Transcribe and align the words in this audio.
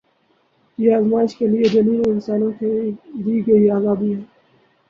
یہ 0.79 0.95
آزمایش 0.95 1.35
کے 1.37 1.47
لیے 1.47 1.69
جنوں 1.73 1.97
اور 1.97 2.11
انسانوں 2.13 2.51
کو 2.59 2.67
دی 3.23 3.35
گئی 3.47 3.69
آزادی 3.71 4.13
ہے 4.15 4.21